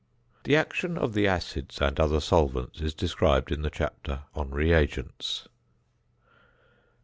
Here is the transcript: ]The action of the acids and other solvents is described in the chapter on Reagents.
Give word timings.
]The 0.45 0.55
action 0.55 0.97
of 0.97 1.13
the 1.13 1.27
acids 1.27 1.79
and 1.79 1.99
other 1.99 2.19
solvents 2.19 2.81
is 2.81 2.95
described 2.95 3.51
in 3.51 3.61
the 3.61 3.69
chapter 3.69 4.23
on 4.33 4.49
Reagents. 4.49 5.47